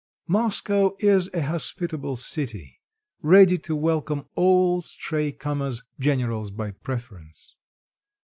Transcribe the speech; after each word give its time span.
Moscow 0.27 0.95
is 0.97 1.29
a 1.31 1.43
hospitable 1.43 2.15
city, 2.15 2.81
ready 3.21 3.55
to 3.59 3.75
welcome 3.75 4.25
all 4.33 4.81
stray 4.81 5.31
comers, 5.31 5.83
generals 5.99 6.49
by 6.49 6.71
preference. 6.71 7.55